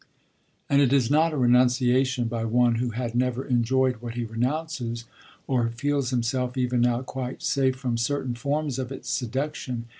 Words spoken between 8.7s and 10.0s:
of its seduction.